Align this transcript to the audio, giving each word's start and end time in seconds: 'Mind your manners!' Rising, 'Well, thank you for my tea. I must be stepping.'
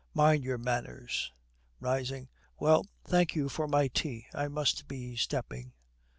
'Mind 0.15 0.43
your 0.43 0.57
manners!' 0.57 1.31
Rising, 1.79 2.27
'Well, 2.57 2.87
thank 3.03 3.35
you 3.35 3.49
for 3.49 3.67
my 3.67 3.87
tea. 3.87 4.25
I 4.33 4.47
must 4.47 4.87
be 4.87 5.15
stepping.' 5.15 5.73